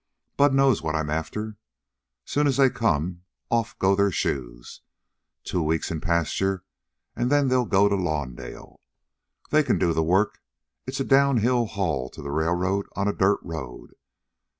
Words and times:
Bud 0.35 0.51
knows 0.51 0.81
what 0.81 0.95
I 0.95 1.01
'm 1.01 1.11
after. 1.11 1.57
Soon 2.25 2.47
as 2.47 2.57
they 2.57 2.71
come, 2.71 3.21
off 3.51 3.77
go 3.77 3.93
their 3.95 4.09
shoes. 4.09 4.81
Two 5.43 5.61
weeks 5.61 5.91
in 5.91 6.01
pasture, 6.01 6.63
an' 7.15 7.27
then 7.29 7.49
they 7.49 7.63
go 7.65 7.87
to 7.87 7.95
Lawndale. 7.95 8.79
They 9.51 9.61
can 9.61 9.77
do 9.77 9.93
the 9.93 10.01
work. 10.01 10.41
It's 10.87 10.99
a 10.99 11.03
down 11.05 11.37
hill 11.37 11.67
haul 11.67 12.09
to 12.09 12.21
the 12.23 12.31
railroad 12.31 12.87
on 12.95 13.07
a 13.07 13.13
dirt 13.13 13.41
road. 13.43 13.93